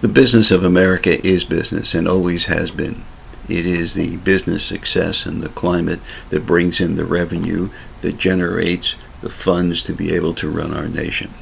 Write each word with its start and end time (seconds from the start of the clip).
The 0.00 0.06
business 0.06 0.52
of 0.52 0.62
America 0.62 1.26
is 1.26 1.42
business 1.42 1.92
and 1.92 2.06
always 2.06 2.46
has 2.46 2.70
been. 2.70 3.02
It 3.48 3.66
is 3.66 3.94
the 3.94 4.16
business 4.18 4.64
success 4.64 5.26
and 5.26 5.42
the 5.42 5.48
climate 5.48 5.98
that 6.30 6.46
brings 6.46 6.80
in 6.80 6.94
the 6.94 7.04
revenue 7.04 7.70
that 8.02 8.16
generates 8.16 8.94
the 9.22 9.28
funds 9.28 9.82
to 9.82 9.92
be 9.92 10.14
able 10.14 10.34
to 10.34 10.48
run 10.48 10.72
our 10.72 10.86
nation. 10.86 11.34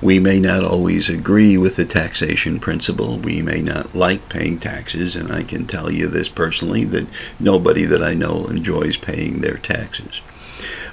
We 0.00 0.18
may 0.18 0.40
not 0.40 0.64
always 0.64 1.10
agree 1.10 1.58
with 1.58 1.76
the 1.76 1.84
taxation 1.84 2.58
principle. 2.58 3.18
We 3.18 3.42
may 3.42 3.60
not 3.60 3.94
like 3.94 4.30
paying 4.30 4.58
taxes, 4.58 5.14
and 5.14 5.30
I 5.30 5.42
can 5.42 5.66
tell 5.66 5.92
you 5.92 6.08
this 6.08 6.30
personally 6.30 6.84
that 6.84 7.06
nobody 7.38 7.84
that 7.84 8.02
I 8.02 8.14
know 8.14 8.46
enjoys 8.46 8.96
paying 8.96 9.42
their 9.42 9.58
taxes. 9.58 10.22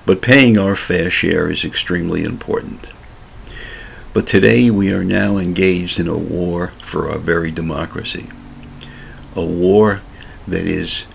But 0.06 0.22
paying 0.22 0.58
our 0.58 0.76
fair 0.76 1.10
share 1.10 1.50
is 1.50 1.64
extremely 1.64 2.26
important. 2.26 2.90
But 4.12 4.26
today 4.26 4.72
we 4.72 4.92
are 4.92 5.04
now 5.04 5.38
engaged 5.38 6.00
in 6.00 6.08
a 6.08 6.18
war 6.18 6.70
for 6.82 7.10
our 7.10 7.20
very 7.20 7.52
democracy. 7.52 8.28
A 9.36 9.46
war 9.46 10.02
that 10.48 10.66
is 10.66 11.06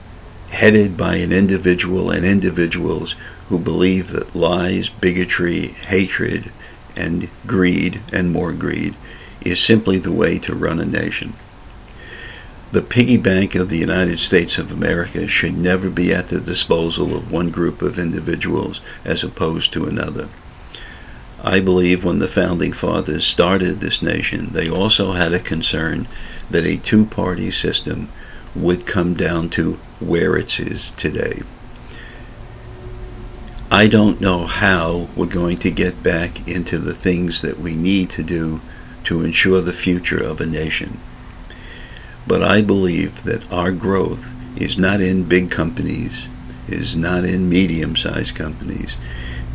headed 0.50 0.96
by 0.96 1.16
an 1.16 1.33
individual 1.33 2.10
and 2.12 2.24
individuals 2.24 3.16
who 3.48 3.59
believe 3.59 4.12
that 4.12 4.36
lies, 4.36 4.88
bigotry, 4.88 5.69
hatred, 5.69 6.52
and 6.95 7.28
greed, 7.48 8.00
and 8.12 8.30
more 8.30 8.52
greed, 8.52 8.95
is 9.41 9.58
simply 9.58 9.98
the 9.98 10.12
way 10.12 10.38
to 10.38 10.55
run 10.55 10.78
a 10.78 10.86
nation. 10.86 11.34
The 12.70 12.80
piggy 12.80 13.16
bank 13.16 13.56
of 13.56 13.70
the 13.70 13.78
United 13.78 14.20
States 14.20 14.56
of 14.56 14.70
America 14.70 15.27
should 15.27 15.56
never 15.58 15.91
be 15.91 16.14
at 16.14 16.28
the 16.28 16.41
disposal 16.41 17.14
of 17.16 17.33
one 17.33 17.50
group 17.50 17.83
of 17.83 17.98
individuals 17.98 18.80
as 19.05 19.24
opposed 19.24 19.72
to 19.72 19.86
another. 19.86 20.28
I 21.45 21.61
believe 21.61 22.03
when 22.03 22.21
the 22.21 22.29
founding 22.29 22.73
fathers 22.73 23.27
started 23.27 23.80
this 23.80 24.01
nation, 24.01 24.48
they 24.53 24.69
also 24.69 25.12
had 25.12 25.34
a 25.34 25.39
concern 25.39 26.09
that 26.51 26.65
a 26.65 26.79
two 26.79 27.05
party 27.05 27.51
system 27.51 28.09
would 28.56 28.86
come 28.86 29.12
down 29.12 29.51
to 29.51 29.75
where 30.01 30.36
it 30.36 30.59
is 30.59 30.92
today. 30.92 31.42
I 33.70 33.89
don't 33.89 34.23
know 34.23 34.47
how 34.47 35.09
we're 35.14 35.27
going 35.27 35.59
to 35.59 35.70
get 35.70 36.03
back 36.03 36.48
into 36.48 36.78
the 36.78 36.95
things 36.95 37.42
that 37.42 37.58
we 37.58 37.75
need 37.75 38.08
to 38.11 38.23
do 38.23 38.62
to 39.05 39.23
ensure 39.23 39.61
the 39.61 39.73
future 39.75 40.23
of 40.23 40.41
a 40.41 40.47
nation. 40.47 40.98
But 42.27 42.42
I 42.42 42.62
believe 42.62 43.25
that 43.25 43.53
our 43.53 43.70
growth 43.70 44.33
is 44.56 44.79
not 44.79 45.03
in 45.03 45.25
big 45.25 45.51
companies, 45.51 46.27
is 46.69 46.97
not 46.97 47.25
in 47.25 47.51
medium 47.51 47.97
sized 47.97 48.34
companies, 48.34 48.97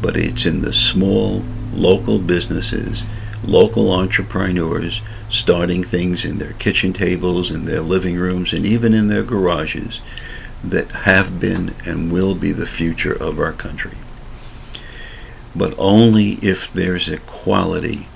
but 0.01 0.17
it's 0.17 0.45
in 0.45 0.61
the 0.61 0.73
small 0.73 1.43
local 1.73 2.19
businesses, 2.19 3.03
local 3.43 3.91
entrepreneurs 3.91 5.01
starting 5.29 5.83
things 5.83 6.25
in 6.25 6.37
their 6.37 6.53
kitchen 6.53 6.93
tables, 6.93 7.51
in 7.51 7.65
their 7.65 7.81
living 7.81 8.15
rooms, 8.15 8.53
and 8.53 8.65
even 8.65 8.93
in 8.93 9.07
their 9.07 9.23
garages 9.23 10.01
that 10.63 10.91
have 10.91 11.39
been 11.39 11.73
and 11.85 12.11
will 12.11 12.35
be 12.35 12.51
the 12.51 12.65
future 12.65 13.13
of 13.13 13.39
our 13.39 13.53
country 13.53 13.97
but 15.55 15.73
only 15.77 16.33
if 16.41 16.71
there's 16.71 17.09
equality 17.09 18.07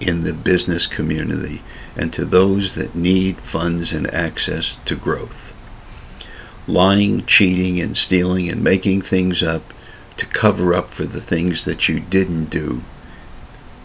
in 0.00 0.24
the 0.24 0.32
business 0.32 0.86
community 0.86 1.62
and 1.96 2.12
to 2.12 2.24
those 2.24 2.74
that 2.74 2.94
need 2.94 3.38
funds 3.38 3.92
and 3.92 4.12
access 4.12 4.76
to 4.84 4.94
growth. 4.94 5.52
Lying, 6.68 7.24
cheating, 7.24 7.80
and 7.80 7.96
stealing 7.96 8.48
and 8.48 8.62
making 8.62 9.02
things 9.02 9.42
up 9.42 9.62
to 10.16 10.26
cover 10.26 10.74
up 10.74 10.90
for 10.90 11.04
the 11.04 11.20
things 11.20 11.64
that 11.64 11.88
you 11.88 12.00
didn't 12.00 12.46
do 12.46 12.82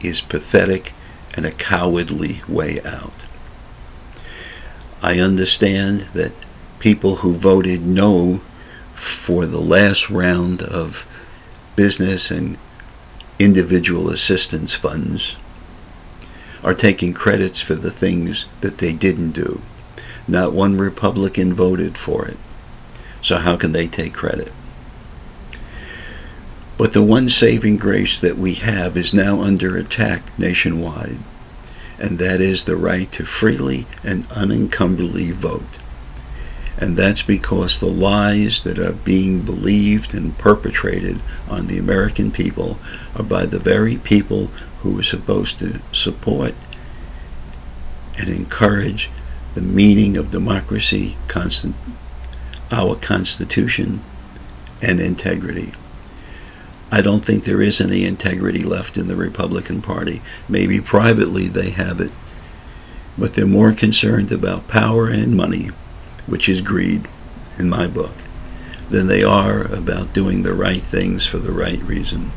is 0.02 0.22
pathetic 0.22 0.94
and 1.36 1.46
a 1.46 1.52
cowardly 1.52 2.42
way 2.48 2.82
out. 2.82 3.14
I 5.02 5.20
understand 5.20 6.02
that 6.14 6.32
people 6.80 7.18
who 7.18 7.34
voted 7.34 7.86
no 7.86 8.42
for 8.94 9.46
the 9.46 9.62
last 9.62 10.10
round 10.10 10.62
of 10.62 11.08
business 11.76 12.30
and 12.30 12.58
individual 13.40 14.10
assistance 14.10 14.76
funds 14.76 15.36
are 16.64 16.76
taking 16.76 17.14
credits 17.14 17.60
for 17.60 17.74
the 17.74 17.90
things 17.90 18.46
that 18.62 18.78
they 18.78 18.94
didn't 18.94 19.32
do. 19.32 19.62
Not 20.28 20.54
one 20.54 20.78
Republican 20.78 21.54
voted 21.54 21.98
for 21.98 22.28
it. 22.28 22.38
So 23.22 23.38
how 23.38 23.58
can 23.58 23.72
they 23.72 23.88
take 23.88 24.14
credit? 24.14 24.52
But 26.82 26.94
the 26.94 27.04
one 27.04 27.30
saving 27.30 27.78
grace 27.78 28.20
that 28.20 28.40
we 28.40 28.56
have 28.56 28.98
is 28.98 29.14
now 29.14 29.40
under 29.40 29.78
attack 29.78 30.24
nationwide, 30.40 31.20
and 32.00 32.18
that 32.18 32.42
is 32.42 32.66
the 32.66 32.76
right 32.76 33.12
to 33.12 33.24
freely 33.24 33.86
and 34.04 34.28
unencumberedly 34.30 35.32
vote. 35.32 35.78
And 36.80 36.98
that's 36.98 37.22
because 37.22 37.78
the 37.78 37.86
lies 37.86 38.64
that 38.64 38.80
are 38.80 38.94
being 38.94 39.44
believed 39.44 40.16
and 40.16 40.36
perpetrated 40.40 41.20
on 41.48 41.68
the 41.68 41.78
American 41.78 42.32
people 42.32 42.80
are 43.16 43.22
by 43.22 43.46
the 43.46 43.60
very 43.60 43.98
people 43.98 44.48
who 44.80 44.98
are 44.98 45.04
supposed 45.04 45.60
to 45.60 45.82
support 45.92 46.56
and 48.18 48.28
encourage 48.28 49.12
the 49.54 49.62
meaning 49.62 50.18
of 50.18 50.32
democracy, 50.32 51.16
constant, 51.28 51.76
our 52.72 52.96
Constitution, 52.96 54.02
and 54.82 55.00
integrity. 55.00 55.74
I 56.92 57.02
don't 57.02 57.24
think 57.24 57.44
there 57.44 57.62
is 57.62 57.80
any 57.80 58.04
integrity 58.04 58.64
left 58.64 58.98
in 58.98 59.08
the 59.08 59.16
Republican 59.16 59.82
Party. 59.82 60.22
Maybe 60.50 60.82
privately 60.82 61.48
they 61.48 61.70
have 61.70 62.02
it, 62.02 62.12
but 63.18 63.34
they're 63.34 63.46
more 63.46 63.72
concerned 63.72 64.32
about 64.32 64.68
power 64.68 65.08
and 65.08 65.36
money 65.36 65.70
which 66.28 66.48
is 66.48 66.62
greed 66.62 67.08
in 67.58 67.70
my 67.70 67.88
book, 67.88 68.14
than 68.90 69.08
they 69.08 69.24
are 69.24 69.64
about 69.74 70.14
doing 70.14 70.44
the 70.44 70.54
right 70.54 70.82
things 70.82 71.26
for 71.26 71.38
the 71.38 71.52
right 71.52 71.82
reason. 71.82 72.32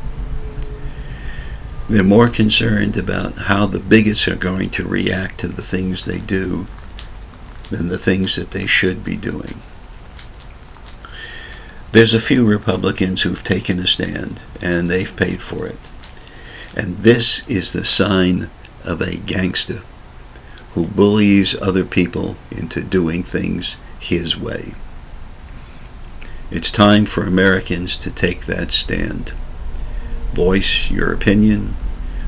They're 1.89 2.03
more 2.03 2.29
concerned 2.29 2.97
about 2.97 3.33
how 3.33 3.67
the 3.67 3.79
bigots 3.79 4.27
are 4.27 4.35
going 4.35 4.69
to 4.71 4.87
react 4.87 5.39
to 5.39 5.47
the 5.47 5.61
things 5.61 6.05
they 6.05 6.19
do 6.19 6.65
than 7.69 7.89
the 7.89 7.97
things 7.97 8.35
that 8.35 8.51
they 8.51 8.65
should 8.65 9.03
be 9.03 9.17
doing. 9.17 9.61
There's 11.95 12.13
a 12.13 12.19
few 12.19 12.45
Republicans 12.45 13.21
who've 13.21 13.41
taken 13.41 13.79
a 13.79 13.87
stand, 13.87 14.41
and 14.61 14.89
they've 14.89 15.15
paid 15.15 15.41
for 15.41 15.65
it. 15.65 15.79
And 16.75 16.97
this 16.97 17.47
is 17.47 17.71
the 17.71 17.85
sign 17.85 18.49
of 18.83 18.99
a 18.99 19.15
gangster 19.15 19.81
who 20.73 20.87
bullies 20.87 21.55
other 21.61 21.85
people 21.85 22.35
into 22.51 22.83
doing 22.83 23.23
things 23.23 23.77
his 23.97 24.35
way. 24.37 24.73
It's 26.51 26.69
time 26.69 27.05
for 27.05 27.23
Americans 27.23 27.95
to 27.99 28.11
take 28.11 28.41
that 28.41 28.73
stand. 28.73 29.29
Voice 30.33 30.91
your 30.91 31.13
opinion. 31.13 31.75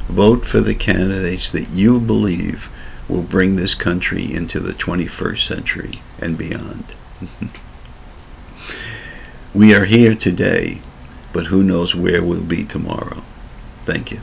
Vote 0.07 0.45
for 0.45 0.61
the 0.61 0.75
candidates 0.75 1.51
that 1.51 1.71
you 1.71 1.99
believe 1.99 2.69
will 3.09 3.21
bring 3.21 3.57
this 3.57 3.75
country 3.75 4.33
into 4.33 4.61
the 4.61 4.71
21st 4.71 5.45
century 5.45 6.01
and 6.21 6.37
beyond. 6.37 6.93
we 9.53 9.73
are 9.73 9.85
here 9.85 10.15
today, 10.15 10.79
but 11.33 11.47
who 11.47 11.63
knows 11.63 11.95
where 11.95 12.23
we'll 12.23 12.41
be 12.41 12.63
tomorrow. 12.63 13.23
Thank 13.83 14.11
you. 14.11 14.21